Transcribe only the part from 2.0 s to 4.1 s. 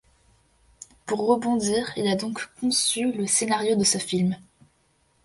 a donc conçu le scénario de ce